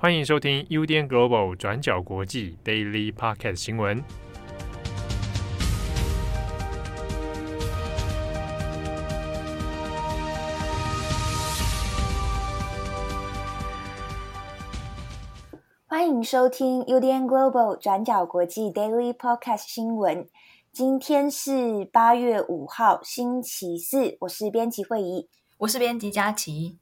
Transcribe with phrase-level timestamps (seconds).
[0.00, 4.00] 欢迎收听 UDN Global 转角国际 Daily Podcast 新闻。
[15.88, 20.28] 欢迎收听 UDN Global 转角国际 Daily Podcast 新闻。
[20.72, 24.16] 今天是八月五号，星期四。
[24.20, 26.78] 我是编辑慧仪，我是编辑佳琪。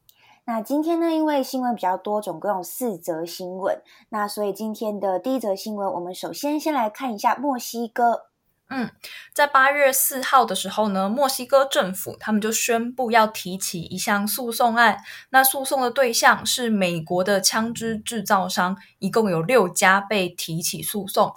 [0.49, 3.81] 那今天呢，因为新闻比较多，总共有四则新闻。
[4.07, 8.27] 那所以今天的第一则新闻，我们首先先来看一下墨西哥。
[8.69, 8.91] 嗯，
[9.33, 15.01] 在八月四号的时候呢，墨西哥政府他们就宣布要提起一项诉讼案。
[15.29, 21.33] 那诉讼的对象是美国的枪支制造商，一共有六家被提起诉讼。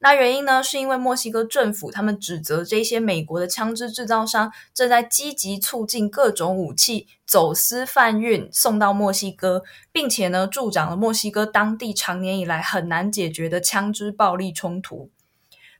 [0.00, 15.10] 那原因呢，是因为墨西哥政府他们指责这些美国的枪支制造商正在积极促进各种武器走私贩运送到墨西哥，并且呢，助长了墨西哥当地长年以来很难解决的枪支暴力冲突。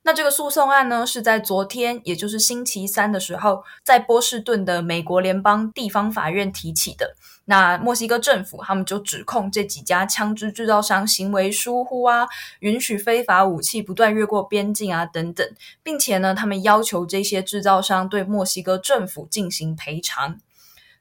[0.09, 7.15] 那这个诉讼案呢，是在昨天，也就是星期三的时候，在波士顿的美国联邦地方法院提起的。
[7.45, 12.27] 那墨西哥政府他们就指控这几家枪支制造商行为疏忽啊，
[12.61, 15.47] 允许非法武器不断越过边境啊等等，
[15.83, 20.39] 并且呢，他们要求这些制造商对墨西哥政府进行赔偿。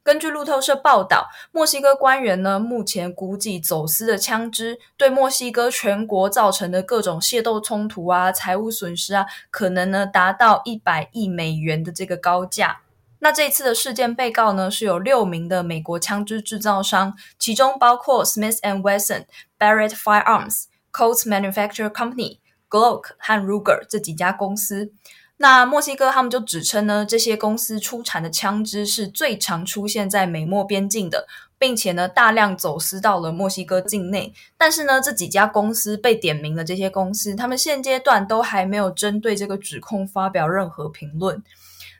[0.08, 12.84] 根据路透社报道，墨西哥官员呢，目前估计走私的枪支对墨西哥全国造成的各种械斗冲突啊、财务损失啊，可能呢达到一百亿美元的这个高价。
[13.20, 19.26] 那这次的事件被告呢，是有六名的美国枪支制造商，其中包括 Smith and Wesson、
[19.60, 22.38] Barrett Firearms、Colt Manufacturing Company、
[22.70, 24.94] Glock 和 Ruger 这几家公司。
[25.40, 31.28] 那墨西哥他们就指称呢，这些公司出产的枪支是最常出现在美墨边境的，
[31.60, 34.34] 并且呢大量走私到了墨西哥境内。
[34.58, 41.44] 但是呢，这几家公司被点名的这些公司，他们现阶段都还没有针对这个指控发表任何评论。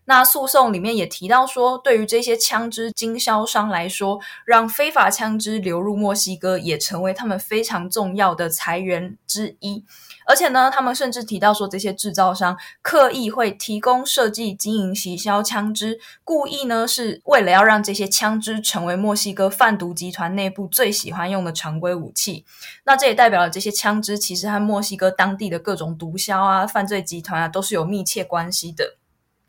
[0.06, 9.84] 那诉讼里面也提到说，对于这些枪支经销商来说，让非法枪支流入墨西哥也成为他们非常重要的财源之一。
[10.28, 22.46] 而且呢，他们甚至提到说，这些制造商刻意会提供设计、经营、洗销枪支，故意呢是为了要让这些枪支成为墨西哥贩毒集团内部最喜欢用的常规武器。
[22.84, 28.98] 那这也代表了这些枪支其实和墨西哥当地的各种毒枭啊、犯罪集团啊都是有密切关系的。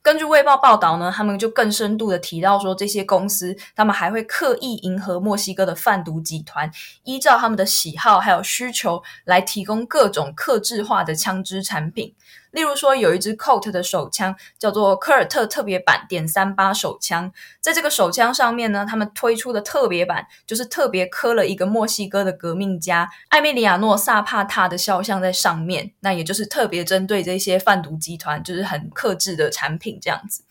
[0.01, 6.71] 根据《卫报》报道呢，他们就更深度的提到说，这些公司他们还会刻意迎合墨西哥的贩毒集团，
[7.05, 12.15] 依照他们的喜好还有需求来提供各种克制化的枪支产品。
[12.53, 30.43] 例如说，有一支 Colt 的手枪叫做科尔特特别版点三八手枪，在这个手枪上面呢，他们推出的特别版就是特别刻了一个墨西哥的革命家艾米里亚诺·萨帕塔的肖像在上面，那也就是特别针对这些贩毒集团，就是很克制的产品这样子。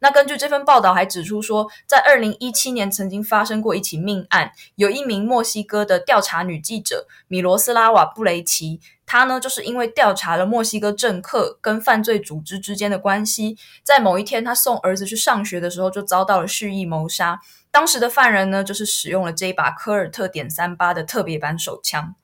[0.00, 22.14] 那根据这份报道还指出说，在二零一七年曾经发生过一起命案，有一名墨西哥的调查女记者米罗斯拉瓦布雷奇，她呢就是因为调查了墨西哥政客跟犯罪组织之间的关系，在某一天她送儿子去上学的时候就遭到了蓄意谋杀，当时的犯人呢就是使用了这一把科尔特点三八的特别版手枪。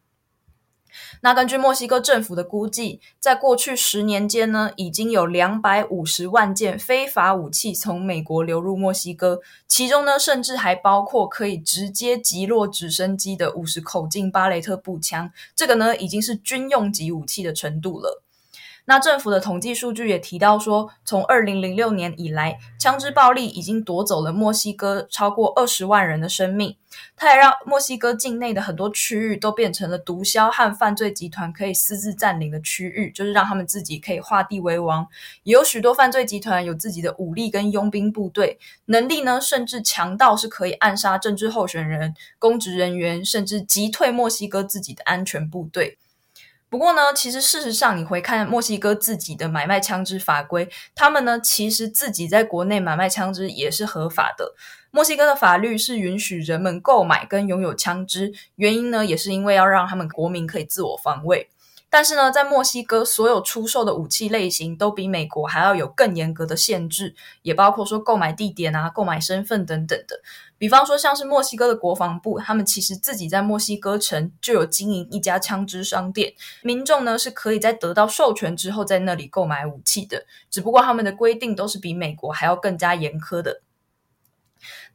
[1.21, 18.24] 那根据墨西哥政府的估计，在过去十年间呢，已经有两百五十万件非法武器从美国流入墨西哥，其中呢，甚至还包括可以直接击落直升机的五十口径巴雷特步枪，这个呢，已经是军用级武器的程度了。
[18.87, 26.77] 那政府的统计数据也提到说，从二零零六年以来，枪支暴力已经夺走了墨西哥超过二十万人的生命。
[27.17, 35.07] 它也让墨西哥境内的很多区域都变成了毒枭和犯罪集团可以私自占领的区域，就是让他们自己可以画地为王。
[35.45, 45.99] 也有许多犯罪集团有自己的武力跟佣兵部队，能力呢甚至强到是可以暗杀政治候选人、公职人员，甚至击退墨西哥自己的安全部队。
[46.69, 54.55] 不过呢，其实事实上，你回看墨西哥自己的买卖枪支法规，他们呢其实自己在国内买卖枪支也是合法的。
[54.91, 61.49] 墨西哥的法律是允许人们购买跟拥有枪支，原因呢也是因为要让他们国民可以自我防卫。
[61.95, 70.21] 但是呢，在墨西哥所有出售的武器类型都比美国还要有更严格的限制，也包括说购买地点啊、购买身份等等的。
[70.59, 83.61] 比方说，像是墨西哥的国防部，他们其实自己在墨西哥城就有经营一家枪支商店，民众呢是可以在得到授权之后在那里购买武器的，只不过他们的规定都是比美国还要更加严苛的。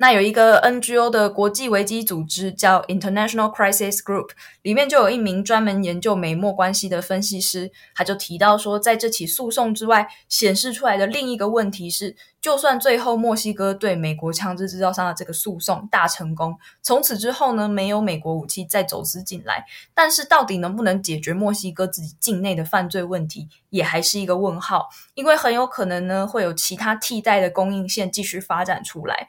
[0.02, 4.30] 那有一个 NGO 的国际危机组织叫 International Crisis Group，
[4.62, 29.28] 里面就有一名专门研究美墨关系的分析师，他就提到说，在这起诉讼之外，显示出来的另一个问题是，就算最后墨西哥对美国枪支制造商的这个诉讼大成功，从此之后呢，没有美国武器再走私进来，但是到底能不能解决墨西哥自己境内的犯罪问题，也还是一个问号，因为很有可能呢，会有其他替代的供应线继续发展出来。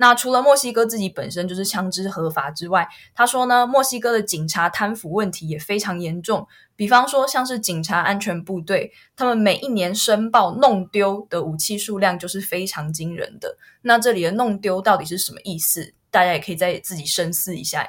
[0.00, 6.48] 那除了墨西哥自己本身就是枪支合法之外，他说呢，墨西哥的警察贪腐问题也非常严重。
[6.74, 13.58] 比方说，像是警察安全部队，他们每一年申报弄丢的武器数量就是非常惊人的。
[13.82, 15.92] 那这里的弄丢到底是什么意思？
[16.10, 17.86] 大家也可以再自己深思一下。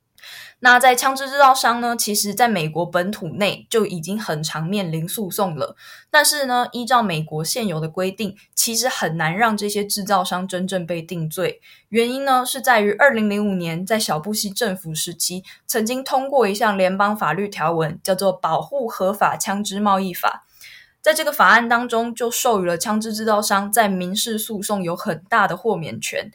[0.59, 5.75] 那在枪支制造商呢，其实在美国本土内就已经很常面临诉讼了。
[6.09, 11.61] 但是呢，依照美国现有的规定，其实很难让这些制造商真正被定罪。
[11.89, 20.45] 原因呢，是在于二零零五年在小布希政府时期，曾经通过一项联邦法律条文，叫做《保护合法枪支贸易法》。
[21.01, 26.31] 在这个法案当中，就授予了枪支制造商在民事诉讼有很大的豁免权。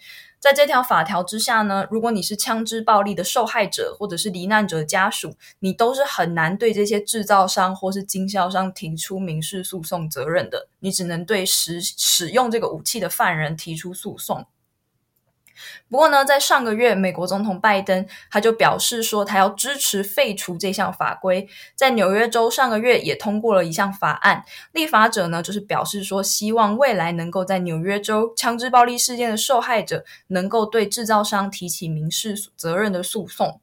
[0.46, 14.46] 在这条法条之下呢，如果你是枪支暴力的受害者或者是罹难者家属，你都是很难对这些制造商或是经销商提出民事诉讼责任的，你只能对使使用这个武器的犯人提出诉讼。
[15.88, 21.48] 不过呢，在上个月，美国总统拜登他就表示说，他要支持废除这项法规。
[21.74, 33.60] 在纽约州上个月也通过了一项法案，立法者呢就是表示说，希望未来能够在纽约州枪支暴力事件的受害者能够对制造商提起民事责任的诉讼。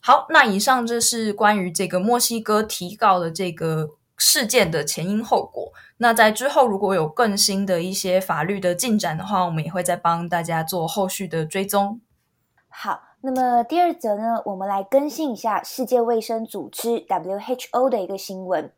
[0.00, 3.90] 好，那以上这是关于这个墨西哥提告的这个
[4.24, 5.72] 事件的前因后果。
[5.96, 12.00] 那在之后，如果有更新的一些法律的进展的话，我们也会再帮大家做后续的追踪。
[12.68, 18.70] 好，那么第二则呢，我们来更新一下世界卫生组织 WHO 的一个新闻。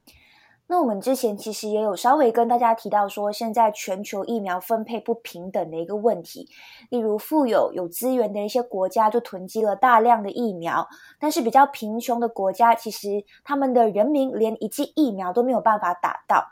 [0.67, 6.49] 那我们之前其实也有稍微跟大家提到说，现在全球疫苗分配不平等的一个问题，
[6.89, 10.89] 例如富有有资源的一些国家就囤积了大量的疫苗，
[11.21, 16.47] 但是比较贫穷的国家，其实他们的人民连一剂疫苗都没有办法打到。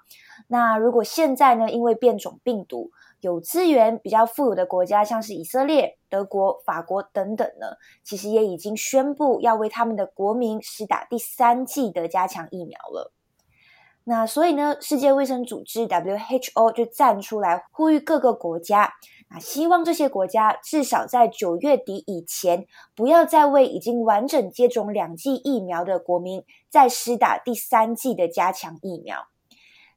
[0.49, 13.13] 那如果现在呢，因为变种病毒，有资源比较富有的国家，像是以色列、德国、法国等等呢，其实也已经宣布要为他们的国民施打第三剂的加强疫苗了。
[14.05, 18.95] 那所以呢，世界卫生组织 WHO 就站出来呼吁各个国家，
[19.29, 22.67] 啊，希望这些国家至少在九月底以前，
[22.97, 29.29] 不要再为已经完整接种两剂疫苗的国民再施打第三剂的加强疫苗。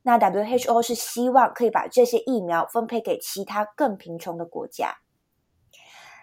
[0.03, 4.97] 那 WHO 是希望可以把这些疫苗分配给其他更贫穷的国家。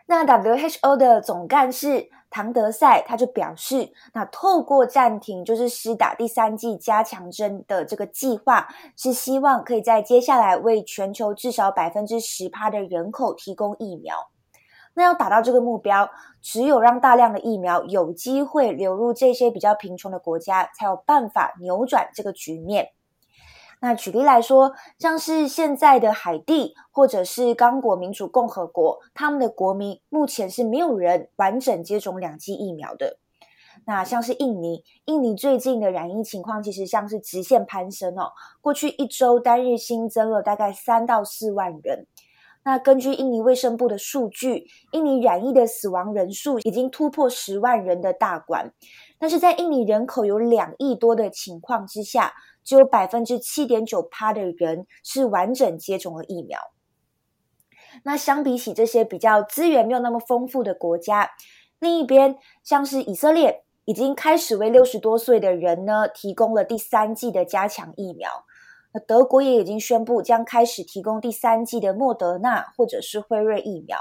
[0.06, 14.16] 那 WHO 的总干事唐德赛他就表示，那透过暂停就是施打第三剂加强针的这个计划，是希望可以在接下来为全球至少百分之十趴的人口提供疫苗。
[14.94, 22.88] 那要达到这个目标，只有让大量的疫苗有机会流入这些比较贫穷的国家，才有办法扭转这个局面。
[23.84, 33.18] 那举例来说，像是现在的海地或者是刚果民主共和国，他们的国民目前是没有人完整接种两剂疫苗的。
[33.84, 38.30] 那像是印尼，印尼最近的染疫情况其实像是直线攀升哦，
[38.60, 42.06] 过去一周单日新增了大概三到四万人。
[42.64, 48.72] 那根据印尼卫生部的数据，印尼染疫的死亡人数已经突破十万人的大关。
[49.18, 52.32] 但是在印尼人口有两亿多的情况之下，
[52.64, 56.58] 只有百分之七点九趴的人是完整接种了疫苗。
[58.04, 61.30] 那相比起这些比较资源没有那么丰富的国家，
[61.78, 68.30] 另一边像是以色列已经开始为六十多岁的人呢提供了第三剂的加强疫苗。
[68.94, 73.98] 那德国也已经宣布将开始提供第三剂的莫德纳或者是辉瑞疫苗。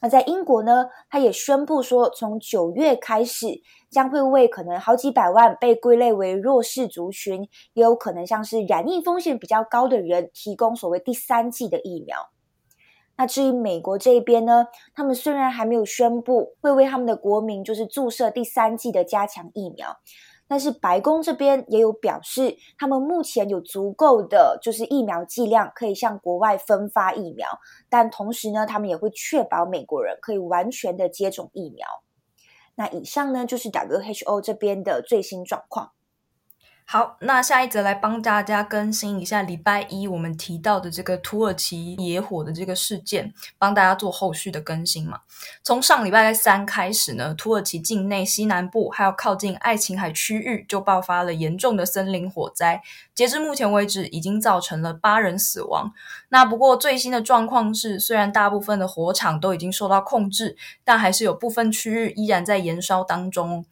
[0.00, 12.30] 那在英国呢，他也宣布说，从九月开始，将会为可能好几百万被归类为弱势族群，也有可能像是染疫风险比较高的人，提供所谓第三剂的疫苗。
[13.18, 19.98] 那至于美国这边呢，他们虽然还没有宣布会为他们的国民就是注射第三剂的加强疫苗。
[20.50, 27.46] 但是白宫这边也有表示，他们目前有足够的就是疫苗剂量，可以向国外分发疫苗。
[27.88, 31.86] 但同时呢，他们也会确保美国人可以完全的接种疫苗。
[32.74, 35.92] 那以上呢，就是 WHO 这边的最新状况。
[36.92, 45.20] 好，那下一则来帮大家更新一下礼拜一我们提到的这个土耳其野火的这个事件，帮大家做后续的更新嘛。
[45.62, 52.82] 从上礼拜三开始呢，土耳其境内西南部还有靠近爱琴海区域就爆发了严重的森林火灾，
[53.14, 55.92] 截至目前为止已经造成了八人死亡。
[56.30, 63.64] 那不过最新的状况是，虽然大部分的火场都已经受到控制，但还是有部分区域依然在燃烧当中。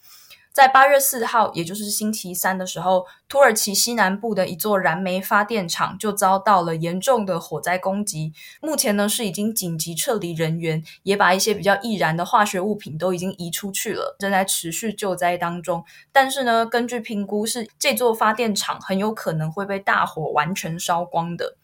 [0.59, 8.33] 在八月四号，也就是星期三的时候，土耳其西南部的一座燃煤发电厂就遭到了严重的火灾攻击。
[8.61, 15.85] 目前呢，是已经紧急撤离人员，也把一些比较易燃的化学物品都已经移出去了，正在持续救灾当中。
[16.11, 21.58] 但是呢，根据评估，是这座发电厂很有可能会被大火完全烧光的。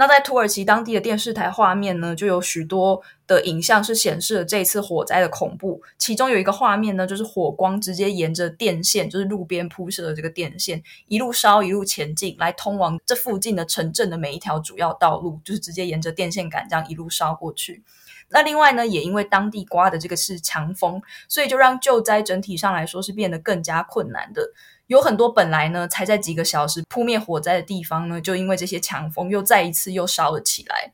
[0.00, 5.82] 那在土耳其当地的电视台画面呢，就有许多的影像是显示了这次火灾的恐怖。
[5.98, 17.82] 其中有一个画面呢，就是火光直接沿着电线，就是路边铺设的这个电线，一路烧一路前进，来通往这附近的城镇的每一条主要道路，就是直接沿着电线杆这样一路烧过去。
[18.30, 24.50] 那另外呢，也因为当地刮的这个是强风，所以就让救灾整体上来说是变得更加困难的。
[24.90, 30.92] 有很多本来呢才在几个小时扑灭火灾的地方呢，就因为这些强风又再一次又烧了起来。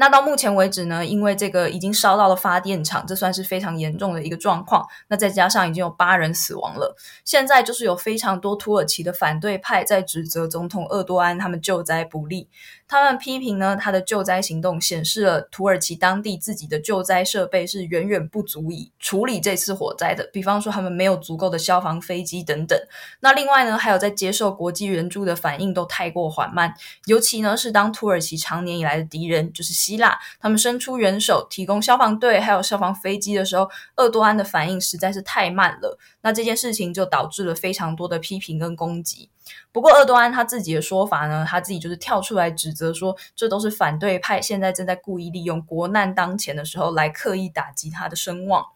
[0.00, 4.86] 那到目前为止呢，因为这个已经烧到了发电厂，这算是非常严重的一个状况。
[5.08, 12.48] 那再加上已经有八人死亡了，现在就是有非常多土耳其的反对派在指责总统厄多安他们救灾不力。
[12.88, 20.28] 他们批评呢，他的救灾行动显示了土耳其当地自己的救灾设备是远远不足以处理这次火灾的。
[20.32, 22.76] 比方说，他们没有足够的消防飞机等等。
[23.20, 35.98] 那另外呢，还有在接受国际援助的反应都太过缓慢，尤其呢是当土耳其长年以来的敌人就是希腊，他们伸出援手提供消防队还有消防飞机的时候，厄多安的反应实在是太慢了。
[36.22, 39.30] 那这件事情就导致了非常多的批评跟攻击。
[39.72, 48.66] 不过，厄多安他自己的说法呢，他自己就是跳出来指责说，这都是反对派现在正在故意利用国难当前的时候来刻意打击他的声望。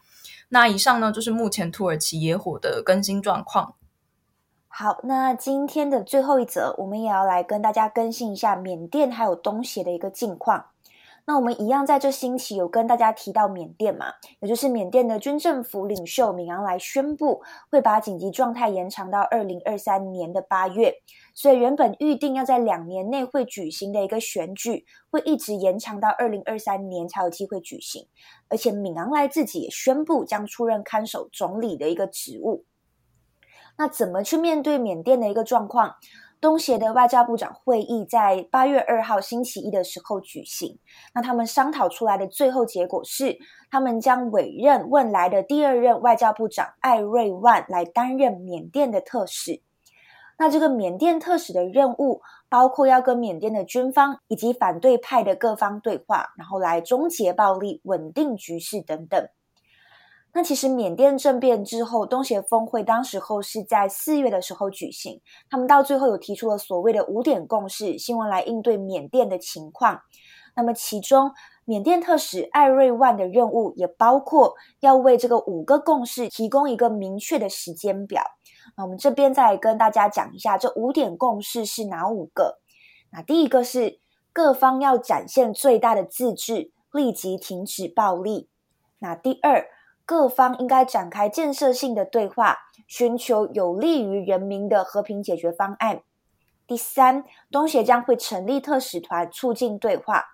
[0.49, 3.75] 那以上呢，就是目前土耳其野火的更新状况。
[4.69, 10.67] 好，那今天的最后一则，我们也要来跟大家更新一下缅甸还有东协的一个近况。
[11.27, 20.95] 那我们一样在这星期有跟大家提到缅甸嘛，也就是缅甸的军政府领袖敏昂莱宣布会把紧急状态延长到二零二三年的八月，
[21.35, 28.07] 所以原本预定要在两年内会举行的一个选举，会一直延长到二零二三年才有机会举行，
[28.49, 32.67] 而且敏昂莱自己也宣布将出任看守总理的一个职务。
[33.77, 35.97] 那怎么去面对缅甸的一个状况？
[36.45, 40.79] 东协的外交部长会议在八月二号星期一的时候举行。
[41.15, 43.39] 那他们商讨出来的最后结果是，
[43.71, 49.63] 他们将委任汶莱的第二任外交部长艾瑞万来担任缅甸的特使。
[50.37, 52.21] 那这个缅甸特使的任务
[52.51, 59.27] 包括要跟缅甸的军方以及反对派的各方对话，然后来终结暴力、稳定局势等等。
[60.35, 70.01] 那其实缅甸政变之后，东协峰会当时候是在四月的时候举行，他们到最后有提出了所谓的五点共识，希望来应对缅甸的情况。
[70.57, 71.31] 那么其中，
[71.65, 78.23] 缅甸特使艾瑞万的任务也包括要为这个五个共识提供一个明确的时间表。
[78.77, 82.59] 那我们这边再来跟大家讲一下，这五点共识是哪五个？
[83.13, 84.01] 那第一个是
[84.33, 88.49] 各方要展现最大的自治，立即停止暴力。
[88.99, 89.67] 那第二，
[90.07, 96.03] 各方应该展开建设性的对话，寻求有利于人民的和平解决方案。
[96.67, 100.25] 第三，东协将会成立特使团，促进对话。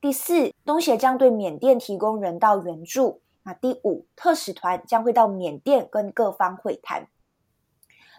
[0.00, 3.22] 第四，东协将对缅甸提供人道援助。
[3.44, 7.08] 那第五，特使团将会到缅甸跟各方会谈。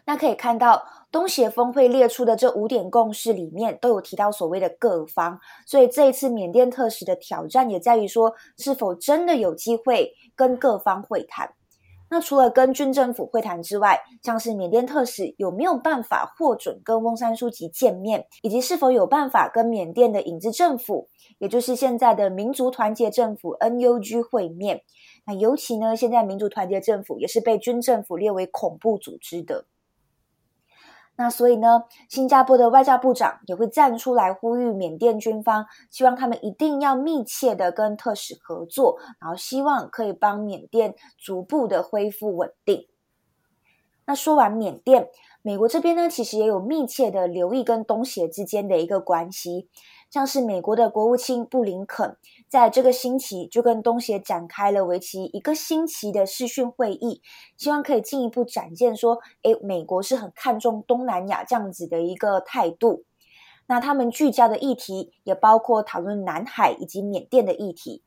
[0.07, 11.53] 那可以看到，东协峰会列出的这五点共识里面都有提到所谓的各方，所以这一次缅甸特使的挑战也在于说，是否真的有机会跟各方会谈。
[12.07, 24.83] 那除了跟军政府会谈之外，像是缅甸特使有没有办法获准跟翁山书记见面，以及是否有办法跟缅甸的影子政府，也就是现在的民族团结政府 NUG 会面。
[25.25, 29.65] 那尤其呢，现在民族团结政府也是被军政府列为恐怖组织的。
[31.17, 42.87] 那所以呢，新加坡的外交部长也会站出来呼吁缅甸军方，希望他们一定要密切的跟特使合作，然后希望可以帮缅甸逐步的恢复稳定。
[44.07, 45.09] 那说完缅甸，
[45.41, 49.67] 美国这边呢，其实也有密切的留意跟东协之间的一个关系。
[50.11, 52.15] 像是美国的国务卿布林肯，
[52.55, 57.21] 在这个星期就跟东协展开了为期一个星期的视讯会议，
[57.57, 63.03] 希望可以进一步展现说，诶，美国是很看重东南亚这样子的一个态度。
[63.67, 68.01] 那他们聚焦的议题也包括讨论南海以及缅甸的议题。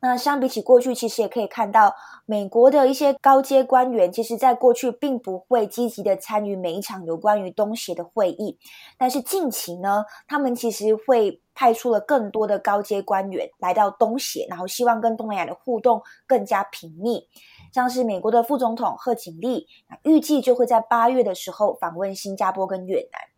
[0.00, 8.56] 那相比起过去，其实也可以看到，美国的一些高阶官员，其实在过去并不会积极的参与每一场有关于东协的会议，
[8.96, 17.26] 但是近期呢，他们其实会派出了更多的高阶官员来到东协，然后希望跟东南亚的互动更加频密。
[17.72, 19.66] 像是美国的副总统贺锦丽，
[20.04, 23.37] 预计就会在八月的时候访问新加坡跟越南。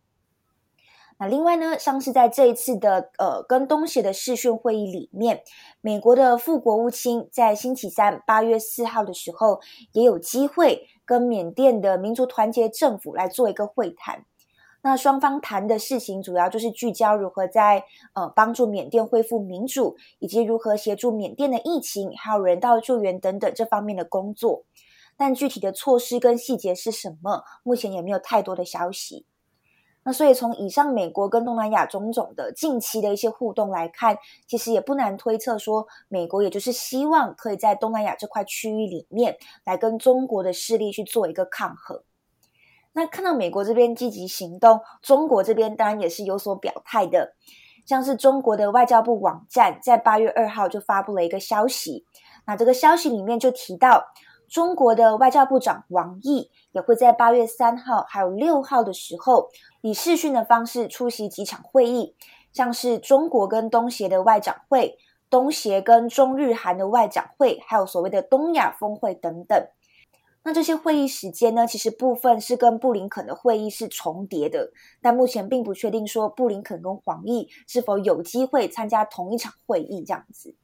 [1.21, 5.43] 那另外呢，像是在这一次的呃跟东协的视讯会议里面，
[5.79, 9.61] 美国的副国务卿在星期三八月四号的时候，
[9.91, 14.25] 也有机会跟缅甸的民族团结政府来做一个会谈。
[14.81, 24.63] 那双方谈的事情主要就是聚焦如何在呃帮助缅甸恢复民主，以及如何协助缅甸的疫情还有人道救援等等这方面的工作。
[25.15, 29.27] 但具体的措施跟细节是什么，目前也没有太多的消息。
[30.03, 34.17] 那所以从以上美国跟东南亚种种的近期的一些互动来看，
[34.47, 42.01] 其实也不难推测说，美国也就是希望可以在东南亚这块区域里面来跟中国的势力去做一个抗衡。
[42.93, 47.35] 那看到美国这边积极行动，中国这边当然也是有所表态的，
[47.85, 52.05] 像是中国的外交部网站在八月二号就发布了一个消息，
[52.47, 54.05] 那这个消息里面就提到。
[54.49, 59.47] 中国的外交部长王毅也会在八月三号还有六号的时候，
[59.81, 62.15] 以视讯的方式出席几场会议，
[62.53, 64.97] 像是中国跟东协的外长会、
[65.29, 69.67] 东协跟中日韩的外长会，还有所谓的东亚峰会等等。
[70.43, 80.55] 那这些会议时间呢，其实部分是跟布林肯的会议是重叠的，但目前并不确定说布林肯跟黄毅是否有机会参加同一场会议这样子。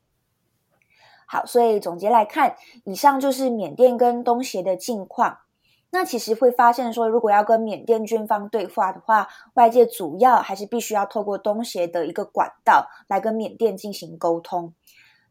[1.28, 2.56] 好，所以总结来看，
[2.86, 5.40] 以上就是缅甸跟东协的近况。
[5.90, 14.74] 那其实会发现说，如果要跟缅甸军方对话的话，外界主要还是必须要透过东协的一个管道来跟缅甸进行沟通。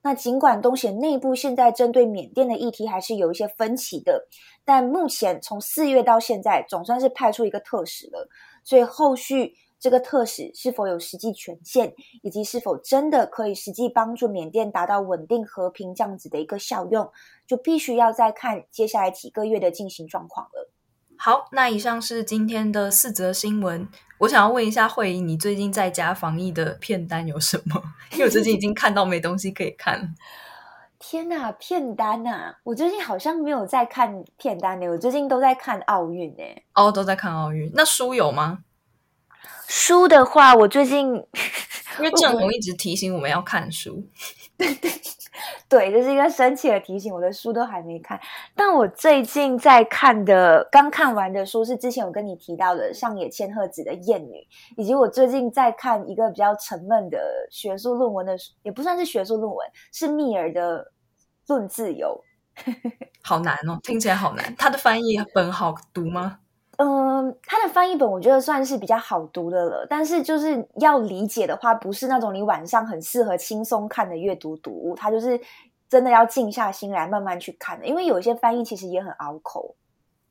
[0.02, 4.26] 那尽管东协内部现在针对缅甸的议题还是有一些分歧的，
[4.64, 8.28] 但目前从四月到现在，总算是派出一个特使了，
[8.64, 9.54] 所以后续。
[9.78, 17.10] 这个特使是否有实际权限，以及是否真的可以实际帮助缅甸达到稳定和平这样子的一个效用，
[17.46, 20.70] 就必须要再看接下来几个月的进行状况了。
[21.18, 23.88] 好，那以上是今天的四则新闻。
[24.18, 27.82] 我想要问一下慧仪，你最近在家防疫的片单有什么？
[28.12, 30.14] 因为我最近已经看到没东西可以看。
[30.98, 32.54] 天哪，片单呐、啊！
[32.64, 36.42] 我最近好像没有在看片单呢，我最近都在看奥运呢。
[36.74, 37.70] 哦，都在看奥运。
[37.74, 38.60] 那书有吗？
[39.68, 41.14] 书的话，我最近
[41.98, 44.06] 因为郑红一直提醒我们要看书，
[44.56, 44.90] 对 对
[45.68, 47.12] 对，这是一个生气的提醒。
[47.12, 48.18] 我的书都还没看，
[48.54, 54.34] 但我最近在看的，刚看完的书是之前我跟你提到的上野千鹤子的《厌女》，
[54.76, 57.18] 以及我最近在看一个比较沉闷的
[57.50, 60.84] 学术论文的书，也不算是学术论文，是密尔的
[61.48, 62.22] 《论自由》。
[63.22, 64.54] 好难哦，听起来好难。
[64.56, 66.38] 他的翻译本好读吗？
[66.78, 75.40] 嗯，他的翻译本我觉得算是比较好读的了，但是就是要理解的话，不是那种你晚上很适合轻松看的阅读读物，它就是
[75.88, 79.74] 真的要静下心来慢慢去看的，因为有一些翻译其实也很拗口。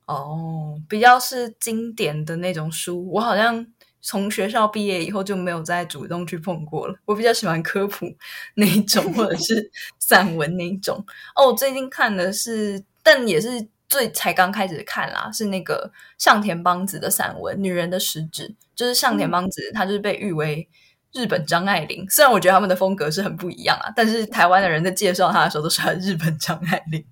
[0.06, 3.66] 哦，比较是经典的那种书，我好像
[4.00, 6.94] 从学校毕业以后就没有再主动去碰过了。
[7.06, 8.06] 我比较喜欢科普
[8.54, 11.04] 那一种，或者是散文那一种。
[11.34, 13.66] 哦，我最近看的是，但也是。
[13.88, 20.68] 最才刚开始看啦，是那个上田邦子的散文《女人的食指》，就是上田邦子，她就是被誉为
[21.12, 22.04] 日本张爱玲。
[22.10, 27.04] 虽然我觉得他们的风格是很不一样啊，但是台湾的人在介绍她的时候都是日本张爱玲。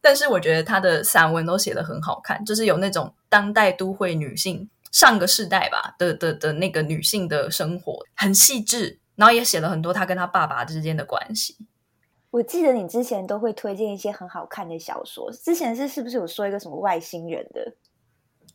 [0.00, 11.56] 但是我觉得她的散文都写的很好看，就是有那种当代都会女性上个世代吧的的的那个女性的生活，很细致，然后也写了很多她跟她爸爸之间的关系。
[12.34, 17.72] 我记得你之前都会推荐一些很好看的小说，之前是是不是有说一个什么外星人的？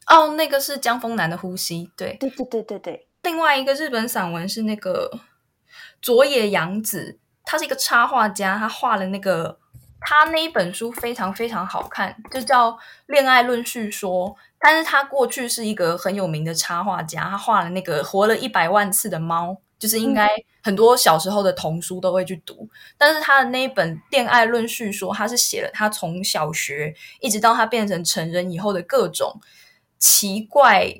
[0.08, 3.08] 哦，那个是江丰南的呼吸，对，对对对对对。
[3.24, 5.10] 另外一个日本散文是那个
[6.02, 9.58] 佐野洋子，他是一个插画家，他画了那个
[10.02, 12.72] 他那一本书非常非常好看，就叫
[13.06, 14.28] 《恋爱论叙说》。
[14.60, 19.56] 但是他过去是一个很有名的插画家，他画了那个活了一百万次的猫。
[19.80, 20.28] 就是应该
[20.62, 29.40] 很多小时候的童书都会去读，嗯、但是他的那一本《恋爱论叙说》，他是写了他从小学一直到他变成成人以后的各种
[29.98, 30.94] 奇怪，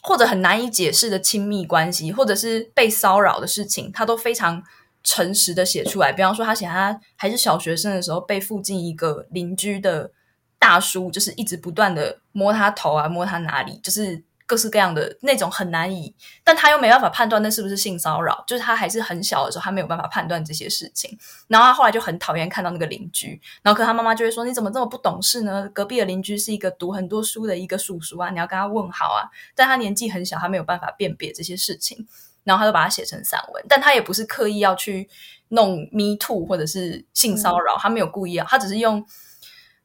[0.00, 4.62] 或者很难以解释的亲密关系，或者是被骚扰的事情，他都非常
[5.02, 6.12] 诚实的写出来。
[6.12, 10.12] 比方说，他写他还是小学生的时候，被附近一个邻居的
[10.60, 14.22] 大叔，就是一直不断的摸他头啊，摸他哪里，就是。
[14.52, 21.18] 各式各样的那种很难以，但他又没办法判断那是不是性骚扰，就是他还是很小的时候，他没有办法判断这些事情。
[21.48, 25.66] 然后他后来就很讨厌看到那个邻居，然后可他妈妈就会说：“你怎么这么不懂事呢？
[25.72, 29.24] 隔壁的邻居是一个读很多书的一个叔叔啊，你要跟他问好啊。”
[29.56, 32.06] 但他年纪很小，他没有办法辨别这些事情，
[32.44, 33.64] 然后他就把它写成散文。
[33.66, 35.08] 但他也不是刻意要去
[35.48, 39.02] 弄 me too 或者是性骚扰，他没有故意啊，他只是用。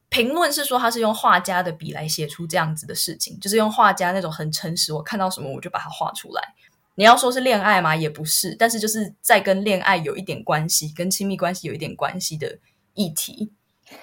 [0.09, 6.41] 评论是说他是用画家的笔来写出这样子的事情，就是用画家那种很诚实，我看到什么我就把它画出来。
[6.95, 7.95] 你要说是恋爱嘛？
[7.95, 12.57] 也不是，但是就是在跟恋爱有一点关系，跟亲密关系有一点关系的
[12.95, 13.51] 议题。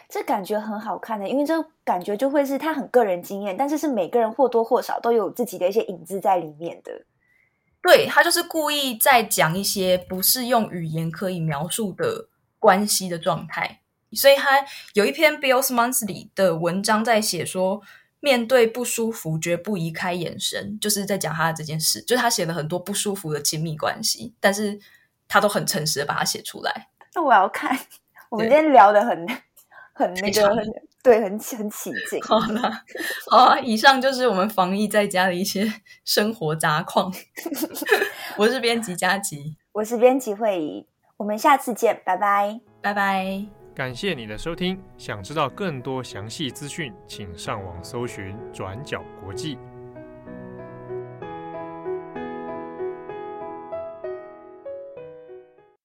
[0.09, 7.05] 这感觉很好看的，因为这感觉就会是他很个人经验，但是是每个人或多或少都有自己的一些影子在里面的。
[7.83, 13.81] 对，他就是故意在讲一些不是用语言可以描述的关系的状态。
[14.15, 17.81] 所以他有一篇《Bill's Monthly》的文章在写说，
[18.21, 22.01] 面对不舒服绝不移开眼神，就是在讲他的这件事。
[22.03, 24.79] 就是他写了很多不舒服的亲密关系，但是
[25.29, 26.89] 他都很诚实的把它写出来。
[27.15, 27.79] 那我要看，
[28.31, 29.27] 我们今天聊的很
[29.93, 30.57] 很那个，
[31.03, 32.21] 对，很很起劲。
[32.23, 32.83] 好了，
[33.31, 35.73] 好啊，以上就是我们防疫在家的一些
[36.05, 37.13] 生活杂况。
[38.37, 40.87] 我是编辑佳琪，我是编辑慧仪，
[41.19, 43.64] 我们下次见，拜拜，拜拜。
[43.75, 49.59] 感谢你的收听，想知道更多详细资讯，请上网搜寻转角国际。